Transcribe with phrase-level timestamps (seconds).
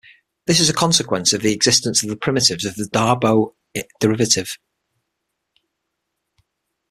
[0.47, 3.53] This is a consequence of the existence of primitives of the Darboux
[3.99, 4.57] derivative.